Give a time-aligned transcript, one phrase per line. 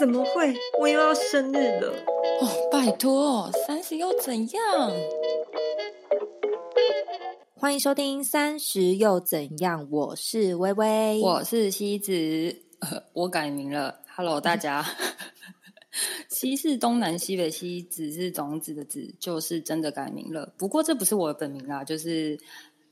[0.00, 0.54] 怎么会？
[0.80, 1.92] 我又要生日了！
[2.40, 4.90] 哦，拜托，三十又怎样？
[7.54, 12.62] 欢迎收听《三十又怎样》，我是微微，我是西子，
[13.12, 14.00] 我改名了。
[14.16, 14.82] Hello，大家。
[16.30, 20.50] 西是东南西北西，子是种子的子，就是真的改名了。
[20.56, 22.40] 不过这不是我的本名啦，就是。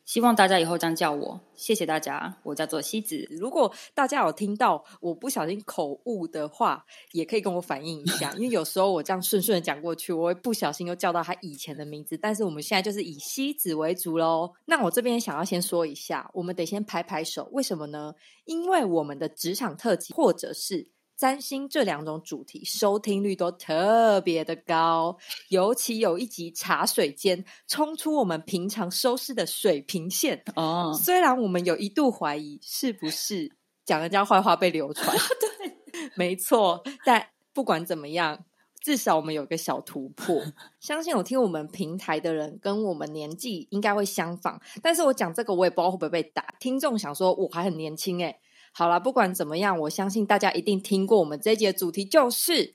[0.08, 2.34] 希望大家以后这样叫我，谢谢大家。
[2.42, 3.28] 我叫做西子。
[3.30, 6.82] 如果大家有听到我不小心口误的话，
[7.12, 12.16] 也可以跟我反映一下，因为有时候我这样顺顺的讲过去，我会不小心又叫到他以前的名字。
[12.16, 14.50] 但是我们现在就是以西子为主喽。
[14.64, 18.14] 那我这边想要先说一下，我们得先拍拍手，为什么呢？
[18.46, 20.88] 因为我们的职场特辑，或者是。
[21.18, 25.18] 占星这两种主题收听率都特别的高，
[25.48, 30.96] 尤其有一集茶水间冲出我们平常收视的水平线哦。
[30.96, 33.50] 虽然我们有一度怀疑是不是
[33.84, 35.16] 讲人家坏话被流传，
[35.92, 36.84] 对，没错。
[37.04, 38.44] 但不管怎么样，
[38.80, 40.40] 至少我们有个小突破。
[40.78, 46.54] 相信有听我们平台的人跟我们年纪应该会相仿，但是我讲这个我也不知道会不会被打。
[46.60, 48.38] 听众想说我还很年轻诶
[48.72, 52.74] 好了，不管怎么样，我相信大家一定听过我们这一节主题，就是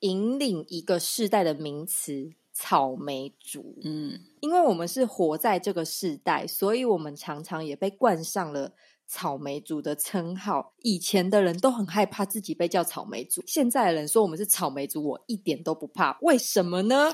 [0.00, 3.78] 引领一个世代的名词——草莓族。
[3.82, 8.72] 嗯，因为我们是活在这个世代，所以我们常常也被冠上了
[9.06, 10.74] 草莓族的称号。
[10.82, 16.16] 以前的人都很害怕自己被叫草莓族，现在的人说我们是草莓族，我一点都不怕。
[16.20, 17.12] 为什么呢？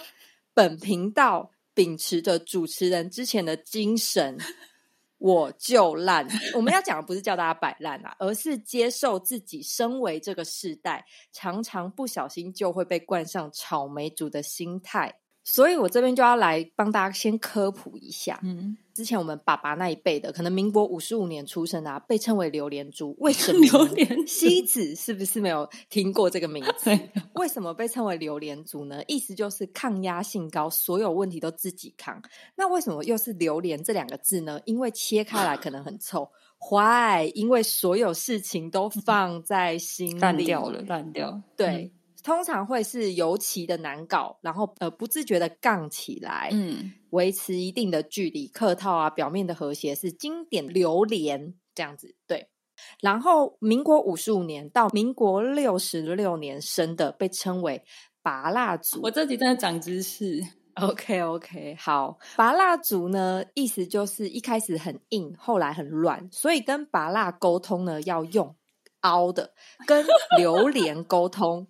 [0.53, 4.39] 本频道秉持着主持人之前的精神。
[5.27, 6.25] 我就烂，
[6.55, 15.17] 我们要讲的不是叫大家摆烂啊，而是接受自己身为这个世代，常常不小心就会被冠上草莓族的心态。
[15.49, 18.41] 所以我这边就要来帮大家先科普一下。
[18.43, 23.15] 嗯，之前我们爸爸那一辈的，可能民国五十五年出生啊，被称为榴莲猪。
[23.21, 23.61] 为什么？
[23.61, 26.91] 榴莲西子是不是没有听过这个名字？
[27.35, 29.01] 为什么被称为榴莲族呢？
[29.07, 32.21] 意思就是抗压性高，所有问题都自己扛。
[32.57, 34.61] 那为什么又是榴莲这两个字呢？
[34.65, 36.29] 因为切开来可能很臭，
[36.59, 41.41] 坏，因为所有事情都放在心里， 烂掉了，烂掉。
[41.57, 41.93] 对。
[42.27, 52.49] 通常会是尤其的难搞，然后呃不自觉的杠起来，嗯，维持一定的距离，客套啊，表面的和谐是经典榴莲这样子，对。
[53.01, 57.81] 然后民国五十五年到民国六十六年生的被称为
[58.23, 58.99] 拔蜡族。
[59.05, 60.43] 我这几天长知识
[60.75, 68.57] ，OK OK，好，拔蜡族呢，意思就是一开始很硬，后来很软，所以跟拔蜡沟通呢要用
[69.03, 69.53] 凹的，
[69.87, 70.05] 跟
[70.37, 71.69] 榴莲沟通。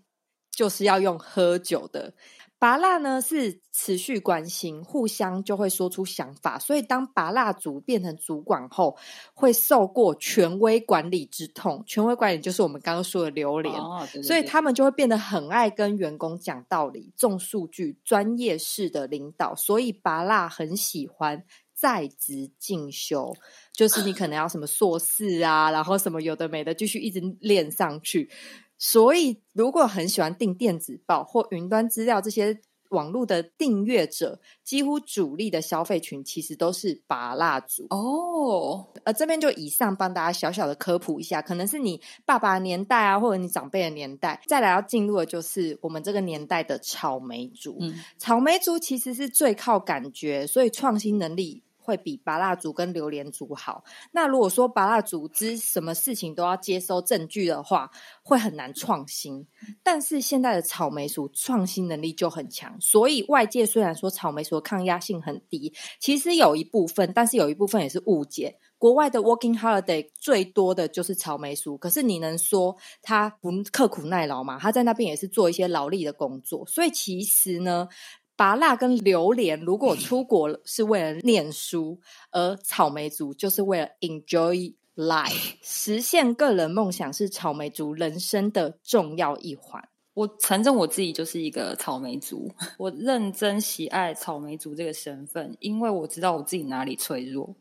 [0.57, 2.15] 就是要用喝酒的，
[2.59, 6.59] 拔蜡呢是持续关心，互相就会说出想法。
[6.59, 8.97] 所以当拔蜡族变成主管后，
[9.35, 11.85] 会受过权威管理之痛。
[11.87, 13.75] 权威管理就是我们刚刚说的榴莲，
[14.23, 19.55] 所以他们就会变得很爱跟员工讲道理、重数据、专业式的领导。
[19.55, 21.45] 所以拔蜡很喜欢
[21.75, 23.37] 在职进修，
[23.75, 28.31] 就是你可能要什么硕士啊，然后什么有的没的，继续一直练上去。
[28.79, 32.61] 所以，如果很喜欢订电子报或云端资料这些
[32.91, 38.87] 网络的订阅者，几乎主力的消费群其实都是拔蜡族哦。
[39.03, 44.41] 呃，这边就以上帮大家小小的科普一下，可能是你爸爸年代啊，或者你长辈的年代。
[44.47, 47.77] 再来要进入的就是我们这个年代的草莓族。
[47.81, 51.65] 嗯草莓族其实是最靠感觉，所以创新能力。
[51.87, 53.85] 会比拔蜡烛跟榴莲族好。
[54.11, 57.89] 那如果说拔蜡族之什么事情都要接收证据的话，
[58.25, 59.47] 会很难创新。
[59.85, 68.59] 但是现在的草莓族创新能力就很强，所以外界虽然说草莓族抗压性很低，其实有一部分，但是有一部分也是误解。
[68.79, 74.59] 国外的 working holiday 最多的就是草莓族，可是你能说他不刻苦耐劳吗？
[74.61, 76.67] 他在那边也是做一些劳力的工作。
[76.67, 77.89] 所以其实呢。
[78.37, 81.99] 拔蜡跟榴莲，如果出国是为了念书，
[82.31, 89.89] 而草莓族就是为了 enjoy life，实现个人梦想是草莓族人生的重要一环。
[90.15, 97.55] 我承认我自己就是一个草莓族，我认真喜爱草莓族这个身份，因为我知道我自己哪里脆弱。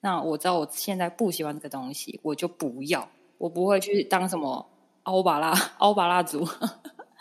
[0.00, 3.08] 那我知道我现在不喜欢这个东西，我就不要，
[3.38, 4.68] 我不会去当什么
[5.04, 6.46] 欧巴拉欧巴拉族。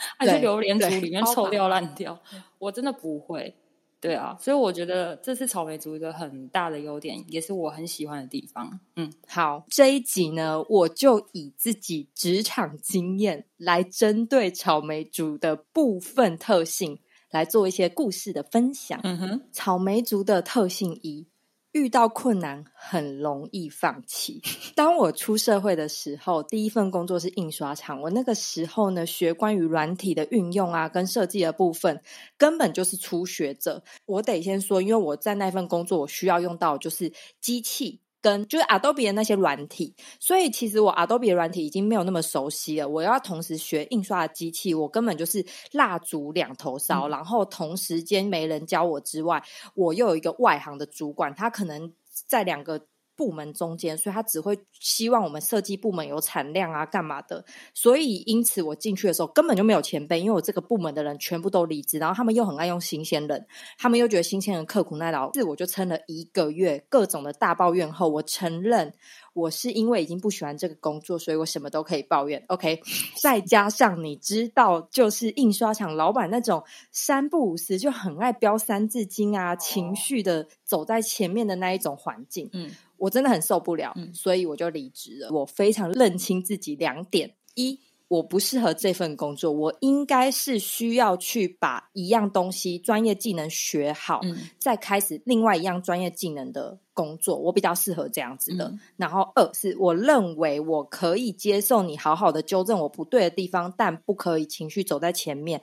[0.17, 2.19] 还是榴莲族里面臭掉烂掉，
[2.59, 3.55] 我真的不会。
[3.99, 8.79] 对啊，所以我觉得这是草莓族一个很大的优点，也是我很喜欢的地方。
[8.95, 16.97] 嗯，好，这一集呢，我就以自己职场经验来针对草莓族的部分特性
[17.29, 18.99] 来做一些故事的分享。
[19.03, 21.27] 嗯哼，草莓族的特性一，
[21.71, 24.41] 遇到困难很容易放弃。
[24.75, 28.01] 当我出社会的时候，第一份工作是印刷厂。
[28.01, 32.01] 我那个时候呢，学关于软体的运用啊，跟设计的部分，
[32.37, 33.83] 根本就是初学者。
[34.05, 38.01] 我得先说，因为我在那份工作，我需要用到就是机器。
[38.21, 42.87] 跟就是 Adobe 的那些软体，所以其实我 Adobe 的软体已经没有那么熟悉了。
[42.87, 47.07] 我要同时学印刷的机器，我根本就是蜡烛两头烧。
[47.07, 51.91] 然后同时间没人教我之外，我又有一个外行的主管，他可能
[52.27, 52.85] 在两个。
[53.15, 57.45] 部门中间，所以他只会希望我们设计部门有产量啊，干嘛的？
[57.73, 63.45] 所以因此我进去的时候根本就没有前辈，因为我这个部门的人全部都离职，然后他们又很爱用新鲜人，
[63.77, 68.93] 他们又觉得新鲜人刻苦耐劳，自我就撑了一个月，各种的大抱怨后，我承认
[69.33, 72.43] 我是因为已经不喜欢这个工作，所以我什么都可以抱怨。
[72.47, 72.81] OK，
[73.21, 82.71] 再加上你知道，就是印刷厂老板那种三不五时就很爱飙三字经啊，情绪的走在前面的那一种环境，嗯。
[83.01, 85.29] 我真的很受不了，所以我就离职了。
[85.31, 94.21] 我非常认清自己两点：一，我不适合这份工作，我应该是需要去把一样东西、专业技能学好，
[94.59, 97.35] 再开始另外一样专业技能的工作。
[97.37, 98.71] 我比较适合这样子的。
[98.97, 105.61] 然后二是，我认为我可以接受你好好的纠正我不对的地方，但不可以情绪走在前面。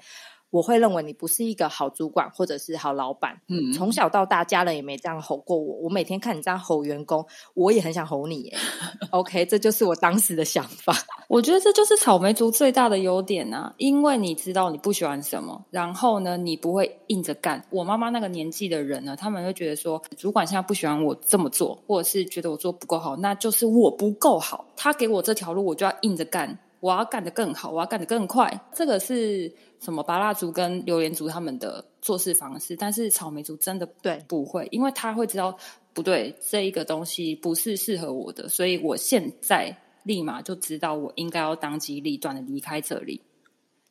[0.50, 3.40] 我会认为你不是一个好主管或者是好老板。
[3.48, 5.76] 嗯，从小到大，家人也没这样吼过我。
[5.82, 7.24] 我每天看你这样吼员工，
[7.54, 8.52] 我也很想吼你。
[9.10, 10.94] OK，这就是我当时的想法。
[11.28, 17.62] 我觉得这就是草莓族最大的优点啊，因为你知道你不喜欢什么，然后呢，你不会硬着干。
[17.70, 24.64] 我妈妈那个年纪的人呢，他们会觉得说，主管现在不喜欢我这么做，或者是觉得我做不够好，那就是我不够好。
[24.76, 26.58] 他给我这条路，我就要硬着干。
[26.80, 28.48] 我要干得更好，我要干得更快。
[28.72, 30.02] 这个是什么？
[30.02, 35.56] 拔蜡族跟榴莲族他们的做事方式，但是草莓族真的对不会，因为他会知道
[35.92, 43.20] 不对，这一个东西不是适合我的，所以我现在立马就知道我应该要当机立断的离开这里。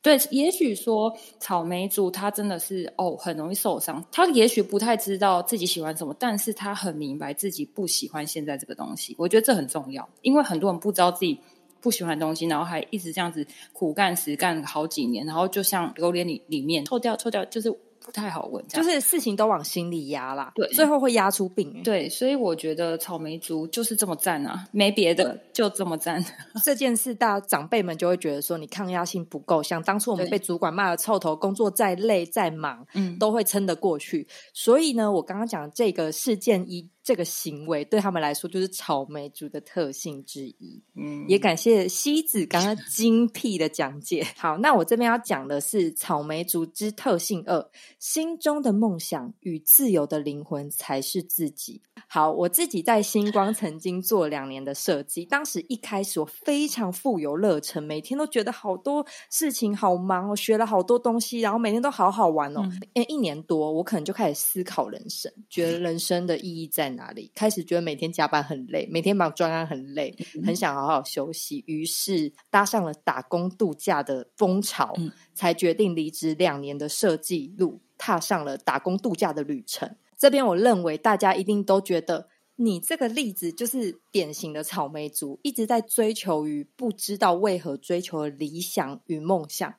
[0.00, 9.14] 对，也许说草莓族他真的是哦很容易受伤，他也许不太知道自己喜欢什么，但是他很明白自己不喜欢现在这个东西。
[9.18, 11.38] 我觉得这很重要，因为很多人不知道自己。
[11.80, 17.70] 不喜欢东西，然后还一直这样子苦干实干好几年，然后就像榴莲里里面臭掉臭掉，就是
[18.00, 21.82] 不太好闻，就是事情都往心里压啦，对，最后会压出病。
[21.82, 26.24] 对，所以我觉得草莓族就是这么赞啊，没别的，就这么赞。
[26.64, 34.26] 这件事，大长辈们就会觉得说你抗压性不够，像当初我们被主管骂的臭头，工作再累再忙，嗯，都会撑得过去。
[34.54, 36.88] 所以呢，我刚刚讲这个事件一。
[37.08, 40.78] 这个行为对他们来说就是草莓族的特性之一。
[40.94, 44.26] 嗯，也感谢西子刚刚精辟的讲解。
[44.36, 47.66] 好，那我这边要讲的是草莓族之特性二：
[47.98, 51.80] 心中的梦想与自由的灵魂才是自己。
[52.06, 62.70] 好，我自己在星光曾经做两年的设计，当时一开始我非常富有热忱，每天都觉得好多事情好忙，我学了好多东西，然后每天都好好玩哦。
[62.92, 66.97] 诶，一年多，我可能就开始思考人生，觉得人生的意义在。
[66.97, 74.94] 哪里开始觉得每天加班很累，每天忙专案很累，很想好好休息，于是搭上了打工度假的风潮，
[75.32, 79.96] 才决定离职两年的设计路，踏上了打工度假的旅程。
[80.16, 89.74] 这边我认为大家一定都觉得，你这个例子就是典型的草莓族，一直在追求于不知道为何追求的理想与梦想。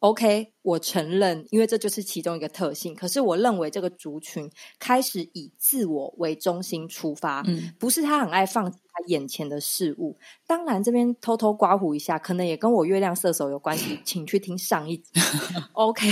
[0.00, 2.94] OK，我承认，因为这就是其中一个特性。
[2.94, 10.16] 可是我认为这个族群开始以自我为中心出发，嗯，不是他很爱放他眼前的事物。
[10.46, 15.12] 当然，这边偷偷刮胡一下，可能也跟我月亮射手有关系，请去听上一集。
[15.72, 16.08] OK，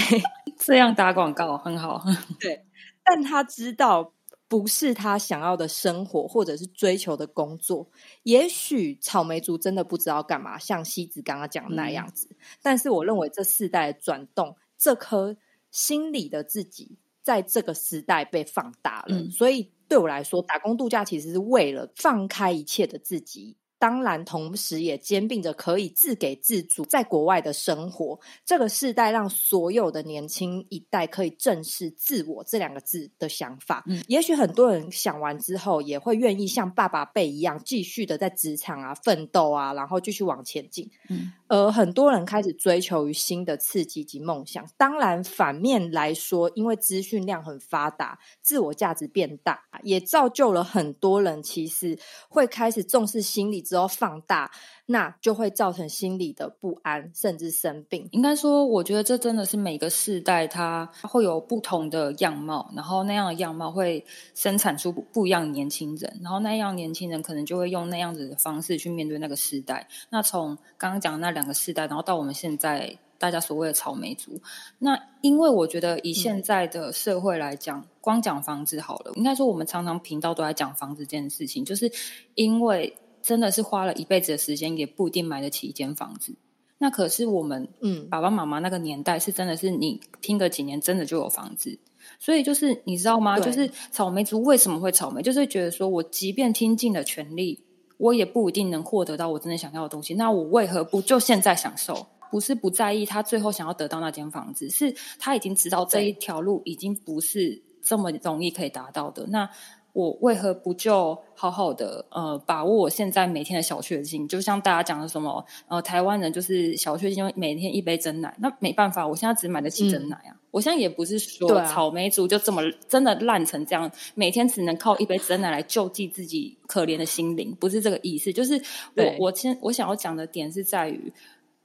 [0.58, 2.04] 这样打广告很好。
[2.38, 2.64] 对，
[3.02, 4.12] 但他知道。
[4.48, 7.88] 不是他想要的生活，或者是追求的工作。
[8.22, 12.28] 也许草莓族真的不知道干嘛，像西子刚刚讲的那样子。
[12.62, 15.36] 但是我认为这世代转动，这颗
[15.70, 19.30] 心里的自己，在这个时代被放大了。
[19.30, 23.56] 所以对我来说，打工度假其实是为了放开一切的自己。
[23.78, 28.18] 当然，同时也兼并着可以自给自足在国外的生活。
[28.44, 33.84] 这个世代让所有的年轻一代可以正视自我这两个字的想法。
[33.86, 40.90] 嗯，也许很多人想完之后，也会愿意像爸爸辈一样，继续的在职场啊奋斗啊，然后继续往前进。
[41.08, 44.68] 嗯，而很多人开始追求于新的刺激及梦想。
[44.76, 51.96] 当然，反面来说，因为资讯量很发达，自我价值变大，也造就了很多人其实
[52.28, 53.62] 会开始重视心理。
[53.68, 54.50] 之后放大，
[54.86, 58.08] 那就会造成心理的不安，甚至生病。
[58.12, 64.02] 应该说，我觉得这真的是每个世代它会有不同的样貌，然后那样的样貌会
[64.34, 69.86] 生产出不一样的年轻人，然后那样年轻人可能就会用那样子的方式去面对那个世代。
[70.08, 72.98] 那从刚刚讲的那两个世代，然后到我们现在。
[73.20, 74.40] 大家所谓的草莓族，
[74.78, 81.90] 那因为我觉得以现在的社会来讲，光讲房子好了，应该说我们常常频道都在讲房子这件事情，就是
[82.36, 82.96] 因为
[83.28, 86.34] 真的是花了一辈子的时间，也不一定买得起一间房子。
[86.78, 91.78] 那可是我们嗯爸爸妈妈那个年代是真的是你拼个几年，真的就有房子。
[92.18, 93.38] 所以就是你知道吗？
[93.38, 95.20] 就是草莓族为什么会草莓？
[95.20, 97.62] 就是觉得说我即便听尽了全力，
[97.98, 100.14] 我也不一定能获得到我真的想要的东西。
[100.14, 102.06] 那我为何不就现在享受？
[102.30, 109.26] 不是不在意他最后想要得到那间房子，是他已经知道这一条路已经不是这么容易可以达到的。
[109.28, 109.48] 那
[109.92, 114.28] 我为何不就好好的呃把握我现在每天的小确幸？
[114.28, 118.36] 就像大家讲的什么呃台湾人就是小确幸，每天一杯真奶。
[118.40, 120.36] 那没办法，我现在只买得起真奶啊。
[120.50, 128.32] 我现在也不是说草莓族就这么真的烂成这样，每天只能靠一杯真奶来救济自己可怜的心灵，不是这个意思。
[128.32, 128.60] 就是
[128.96, 131.12] 我我先我想要讲的点是在于。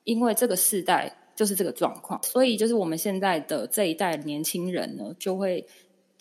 [0.05, 5.65] 因为这个世代就是这个状况，所以就是我们现在的这一代年轻人呢，就会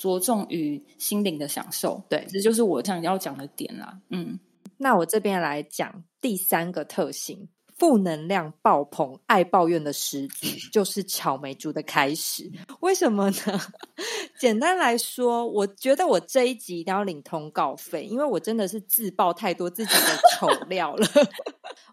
[0.02, 2.02] 着重于心灵的享受。
[2.08, 4.00] 对，这就是我想要讲的点啦。
[4.10, 4.40] 嗯，
[4.78, 12.50] 那我这边来讲第三个特性：负能量爆棚、爱抱怨的狮子， 就是草莓族的开始。
[12.80, 13.60] 为什么呢？
[14.40, 21.06] 简单来说，我觉得我这一集一定要领通告费，因为我真的是自爆太多自己的丑料了。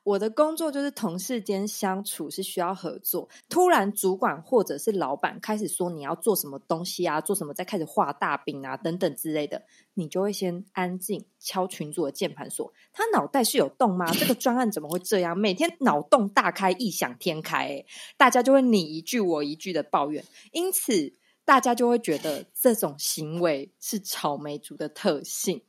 [0.03, 3.27] 我的工作就是同事间相处是需要合作。
[3.48, 9.63] 突然主管或者是老板开始说你要做什么东西啊，做什么，再开始画大饼啊等等之类的，
[9.94, 14.12] 你就会先安静敲群主的键盘，说他脑袋是有洞吗？
[14.13, 15.38] 这个专案怎么会这样？
[15.38, 17.86] 每天脑洞大开，异想天开，
[18.18, 21.13] 大家就会你一句我一句的抱怨，因此
[21.46, 25.62] 大家就会觉得这种行为是草莓族的特性。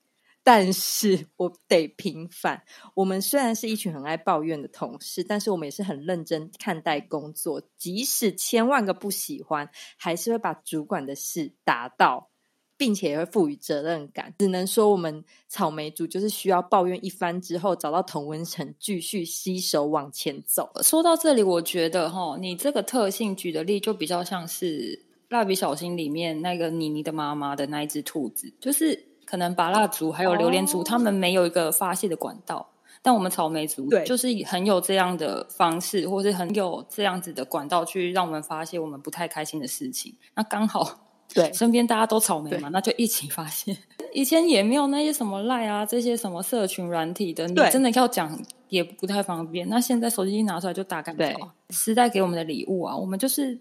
[0.42, 2.62] 但是我得平反，
[2.94, 9.68] 我们虽然是一群很爱抱怨的同事，但是我们也是很认真看待工作，即使千万个不喜欢，
[9.98, 12.30] 还是会把主管的事达到，
[12.78, 14.34] 并且也会赋予责任感。
[14.38, 20.72] 只能说我们草莓族就是需要抱怨一番之后，找到同温层，继续携手往前走。
[20.82, 29.09] 说到这里，我觉得哈，你这个特性举的例就比较像是蜡笔小新里面那个妮妮的妈妈的那一只兔子，就是。
[29.30, 32.70] 可能拔蜡族还有榴莲族，他们没有一个发泄的管道，
[33.00, 40.16] 但我们草莓族就是很有这样的方式，或是很有这样子的管道去让我们发泄我们不太开心的事情。
[40.34, 43.76] 那刚好，对身边大家都草莓嘛，那就一起发泄。
[44.12, 48.36] 以前也没有那些什么赖啊，这些什么社群软体的，你真的要讲
[48.68, 49.68] 也不太方便。
[49.68, 51.36] 那现在手机一拿出来就打开，对，
[51.68, 53.60] 时代给我们的礼物啊，我们就是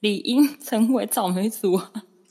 [0.00, 1.80] 理应 成为草莓族。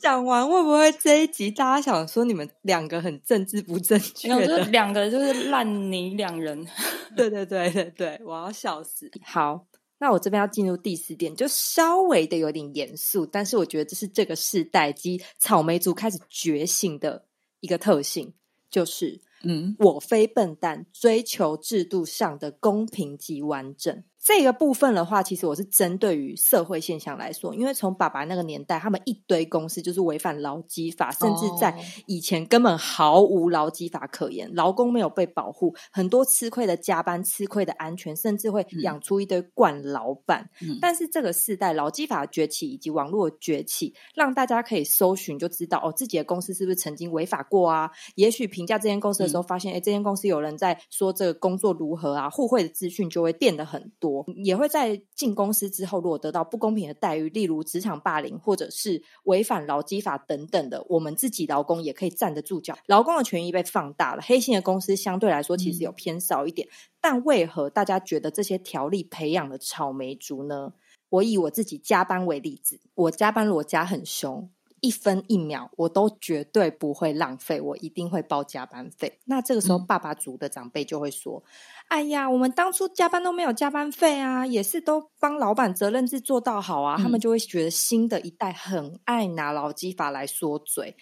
[0.00, 4.34] 讲完会不会这一集大家想说你们两个很政治不正确？
[4.70, 6.66] 两个就是烂泥两人。
[7.14, 9.10] 对对对对对，我要笑死。
[9.22, 9.66] 好，
[9.98, 17.26] 那我这边要进入第四点，就稍微的有点严肃，但是我觉得这是这个世代及草莓族开始觉醒的
[17.60, 18.32] 一个特性，
[18.70, 24.02] 就是嗯，我非笨蛋，追求制度上的公平及完整。
[24.22, 31.74] 这个部分的话，其实我是针对于社会现象来说，因为从爸爸那个年代，他们一堆公司就是违反劳基法，甚至在
[32.06, 40.50] 以前根本毫无劳基法可言，劳工没有被保护，很多吃亏的加班、吃亏的安全，甚至会养出一堆惯老板。
[40.82, 47.90] 但是这个时代，劳基法崛起以及网络崛起，让大家可以搜寻就知道哦，自己的公司是不是曾经违法过啊？
[48.16, 52.28] 也许评价这间公司的时候，发现哎，这间公司有人在说这个工作如何啊？
[52.28, 54.09] 互惠的资讯就会变得很多。
[54.44, 64.22] 也会在进公司之后，如果得到不公平的待遇，例如职场霸凌，或者是违反劳基法等等的，我们自己劳工也可以站得住脚，劳工的权益被放大了。
[64.22, 66.68] 黑心的公司相对来说其实有偏少一点，
[67.00, 70.72] 但为何大家觉得这些条例培养了草莓族呢？
[71.10, 74.48] 我以我自己加班为例子，我加班如果加很凶。
[74.80, 79.20] 一分一秒我都绝对不会浪费，我一定会报加班费。
[79.24, 81.42] 那这个时候，爸爸族的长辈就会说
[81.88, 90.96] ：“哎呀，我们当初加班都没有加班费啊，也是都帮老板责任制做到好啊。”他们就会觉得新的一代很爱拿劳基法来说嘴。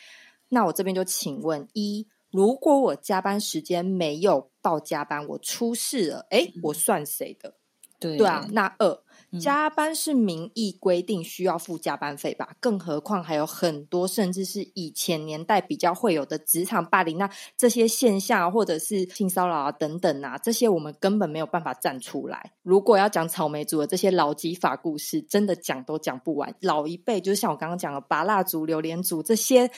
[0.49, 7.54] 那我这边就请问：一，如果我加班时间没有报加班，我出事了，哎，我算谁的？
[8.00, 9.02] 对对啊，那二。
[9.38, 12.56] 加班是民意规定需要付加班费吧？
[12.61, 22.52] 更何况还有很多，甚至是以前年代比较会有的职场霸凌，那这些现象或者是性骚扰啊等等啊，这些我们根本没有办法站出来。
[22.62, 26.54] 如果要讲草莓族的这些劳基法故事，真的讲都讲不完。
[26.61, 29.70] 老一辈就是像我刚刚讲的拔蜡族、榴莲族这些，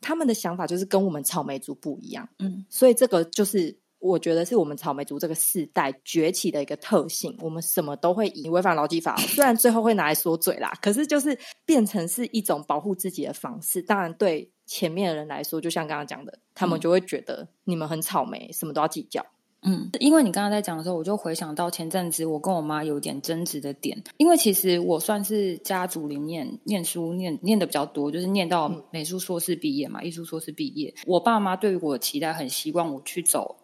[0.00, 2.28] 他们的想法就是跟我们草莓族不一样。
[2.38, 3.78] 嗯，所以这个就是。
[4.00, 13.82] 我觉得是我们草莓族这个世代崛起的一个特性，我们什么都会以违反劳基法，虽然最后会拿来说嘴啦，可是就是变成是一种保护自己的方式。
[13.82, 19.24] 当然，对前面的人来说，就像刚刚讲的，他们就会觉得你们很草莓，什么都要计较。
[19.62, 30.94] 嗯，因为你刚刚在讲的时候，我就回想到前阵子我跟我妈有点争执的点，因为其实我算是家族里面念书念念的比较多，就是念到美术硕士毕业嘛，艺术硕士毕业。
[31.06, 33.56] 我爸妈对于我的期待很希望我去走。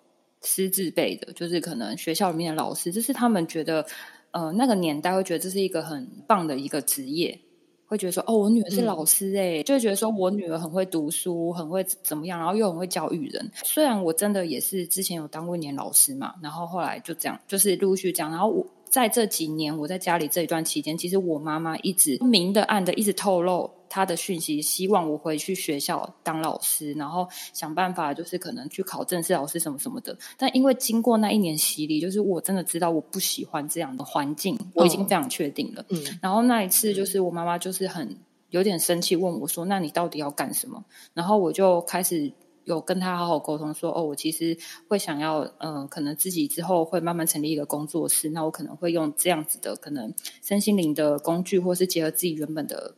[0.44, 3.84] 师字辈的，就是可能学校里面的老师，就是他们觉得，
[4.30, 7.38] 呃，那个年代会觉得这是一个很棒的一个职业，
[7.86, 13.50] 会觉得说，哦，我女儿是老师，哎，就会觉得说我女儿很会读书，很会怎么样，然后又很会教育人。
[13.64, 18.66] 虽然我真的也是之前有当过一年老师嘛，然后后来就这样，就是陆续这样，然后我。
[18.90, 30.18] 在这几年，我在家里这一段期间，其实我妈妈一直明的暗的一直透露她的讯息，希望我回去学校当老师，然后想办法就是可能去考正式老师什么什么的。
[30.36, 35.86] 但因为经过那一年洗礼，就是我真的知道我不喜欢这样的环境，我已经非常确定了。
[35.90, 38.18] 嗯，然后那一次就是我妈妈就是很
[38.50, 40.84] 有点生气，问我说：“那你到底要干什么？”
[41.14, 42.32] 然后我就开始。
[42.66, 44.56] 有跟他好好沟通，说哦，我其实
[44.88, 52.94] 会想要，嗯，可能自己之后会慢慢成立一个工作室，那我可能会用这样子的可能身心灵的工具，或是结合自己原本的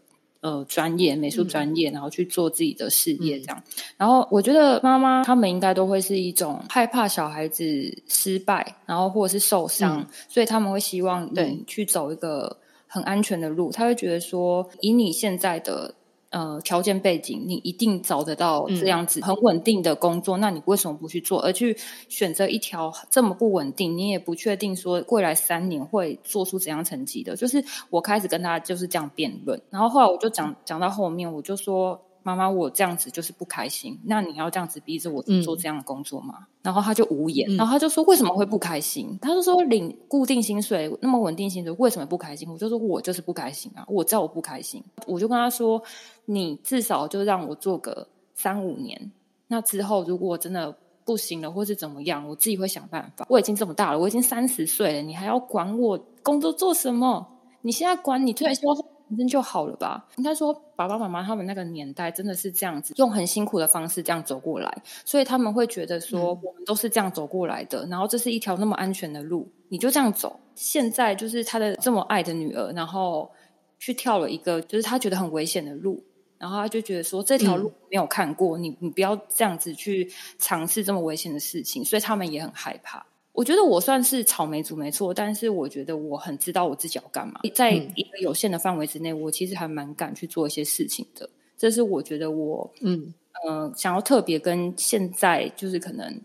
[0.46, 3.60] 呃专业美术专业，然后去做自己的事业这样。
[3.96, 7.64] 然后我觉得妈妈他们应该都会是一种害怕小孩子
[8.06, 13.72] 失败，然后或者是受伤，所以他们会希望你去走一个很安全的路。
[13.72, 15.94] 他会觉得说，以你现在的。
[16.36, 21.74] 呃，条件背景，你一定找得到这样子很稳定的工作，那你为什么不去做，而去
[22.10, 27.34] 选择一条这么不稳定，你也不确定说未来三年会做出怎样成绩的？
[27.34, 31.98] 就是我开始跟他就是这样辩论，然后后来我就讲讲到后面，我就说。
[32.26, 33.96] 妈妈，我这样子就是不开心。
[34.02, 36.48] 那你要这样子逼着我做这样的工作吗？
[36.60, 43.86] 然后他就无言，然后他就说：“为什么会不开心？”他就说：“领固定薪水那么稳定薪水，为什么不开心？”我就说：“我就是不开心啊！
[43.86, 45.80] 我知道我不开心。”我就跟他说
[46.26, 49.12] ：“你至少就让我做个三五年，
[49.46, 53.24] 那之后如果真的不行了，或是怎么样，我自己会想办法。
[53.28, 57.24] 我已经这么大了，我已经三十岁了，你还要管我工作做什么？
[57.62, 58.62] 你现在管你退休。”
[59.08, 60.06] 反正就好了吧。
[60.16, 67.86] 应该说，爸爸妈妈他们那个年代真的是这样子，用很辛苦的方式这样走过来，所以他们会觉得说，我们都是这样走过来的。
[67.86, 70.38] 然后这是一条那么安全的路，你就这样走。
[70.54, 73.30] 现在就是他的这么爱的女儿，然后
[73.78, 76.02] 去跳了一个就是他觉得很危险的路，
[76.38, 83.06] 然后他就觉得说这条路没有看过，你你不要这样子去尝试这么危险的事情，所以他们也很害怕。
[83.36, 91.28] 我觉得我算是草莓族没错，但是我觉得我很知道我自己要干嘛，在一个有限的范围之内，我其实还蛮敢去做一些事情的。
[91.58, 93.12] 这是我觉得我嗯
[93.44, 96.18] 呃想要特别跟现在就是可能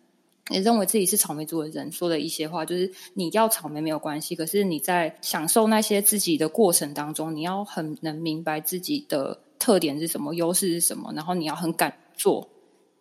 [0.50, 12.48] 也认为自己是草莓族的人说的一些话，就是你要草莓没有关系，可是你在享受那些自己的过程当中，你要很能明白自己的特点是什么，优势是什么，然后你要很敢做，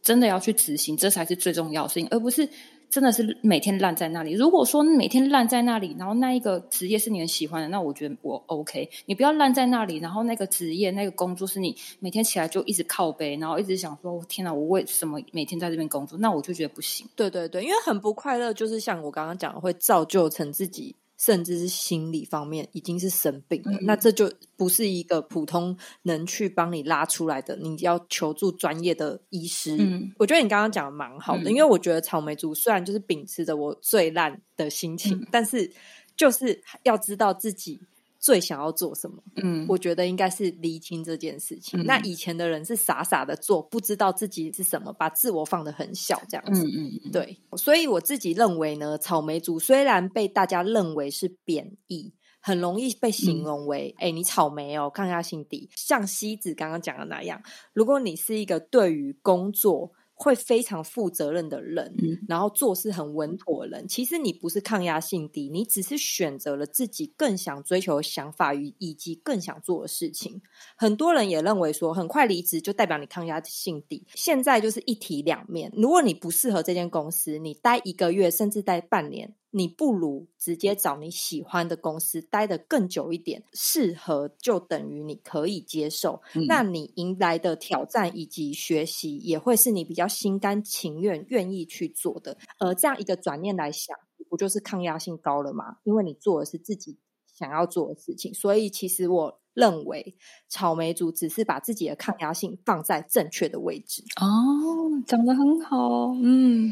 [0.03, 2.49] 真的要去执行，这才是最重要的事情，而不是。
[2.91, 4.33] 真的是每天烂在那里。
[4.33, 8.91] 如果说每天烂在那里，然后那一个职业是你很喜欢的，那我觉得我 OK。
[9.07, 17.07] 你不要烂在那里，然后那个职业、那个工作是你每天起来就一直靠背，然后一直想说：“天哪，我为什么每天在这边工作？”那我就觉得不行。
[17.15, 20.97] 对对对，因为很不快乐，就是像我刚刚讲的，会造就成自己。
[21.21, 29.77] 甚至是心理方面已经是生病了，那这就不是一个普通能去帮你拉出来的，你要求助专业的医师。
[29.79, 35.71] 嗯，我觉得你刚刚讲的蛮好的，因为我觉得草莓族虽然就是秉持着我最烂的心情，但是
[36.17, 37.83] 就是要知道自己。
[38.21, 39.23] 最想要做什么？
[39.37, 41.83] 嗯，我觉得应该是厘清这件事情。
[41.85, 46.63] 那以前的人是傻傻的做，不知道自己是什么，把自我放得很小，这样子。
[46.65, 47.37] 嗯嗯，对。
[47.57, 55.71] 所以我自己认为呢，草莓族虽然被大家认为是贬义，很容易被形容为“哎，你草莓哦，抗压性低”。
[55.75, 59.93] 像西子刚刚讲的那样，如果你是一个对于工作。
[60.23, 61.95] 会非常负责任的人，
[62.29, 63.89] 然后做事很稳妥的人。
[63.89, 70.43] 其实你不是抗压性低，你只是选择了自己更想追求的想法与以及更想做的事情。
[70.77, 74.07] 很多人也认为说，很快离职就代表你抗压性低。
[74.15, 75.73] 现在就是一体两面。
[75.75, 92.39] 如果你不适合这间公司，你待一个月甚至待半年，你不如直接找你喜欢的公司待得更久一点，适合就等于你可以接受，那你迎来的挑战以及学习也会是你比较心甘情愿愿意去做的。
[92.59, 93.97] 而这样一个转念来想，
[94.29, 95.79] 不就是抗压性高了吗？
[95.83, 100.15] 因为你做的是自己想要做的事情，所以其实我认为
[100.49, 104.05] 草莓族只是把自己的抗压性放在正确的位置。
[104.21, 106.71] 哦，讲的很好，嗯。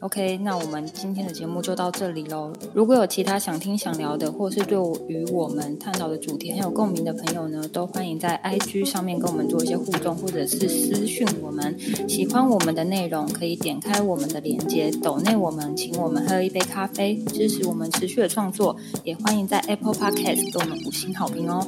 [0.00, 2.52] OK，那我们今天的节目就到这里喽。
[2.72, 11.76] 如果有其他想听、想聊的，或是对与我们探讨的主题很有共鸣的朋友呢，都欢迎在 IG 上面跟我们做一些互动，或者是私讯我们。
[12.08, 18.76] 喜欢我们的内容，可以点开我们的链接，抖内我们，请我们喝一杯咖啡，支持我们持续的创作。
[19.04, 21.66] 也欢迎在 Apple Podcast 给我们五星好评哦。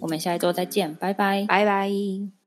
[0.00, 2.37] 我们下一周再见，拜拜，拜拜。